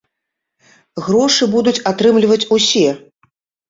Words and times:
Грошы 1.09 1.43
будуць 1.53 1.77
атрымліваць 1.93 2.43
усе. 2.61 2.87